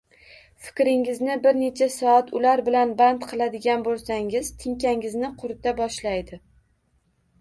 Fikringizni 0.67 1.35
bir 1.43 1.59
necha 1.63 1.89
soat 1.95 2.33
ular 2.39 2.63
bilan 2.69 2.95
band 3.01 3.27
qiladigan 3.33 3.85
boʻlsangiz, 3.91 4.51
tinkangizni 4.65 5.31
qurita 5.43 5.75
boshlaydi 5.83 6.41